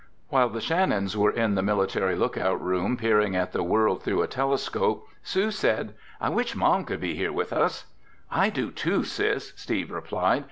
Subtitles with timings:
[0.29, 4.27] While the Shannons were in the Military Lookout Room peering at the world through a
[4.27, 7.85] telescope, Sue said, "I wish Mom could be here with us."
[8.31, 10.39] "I do, too, Sis," Steve replied.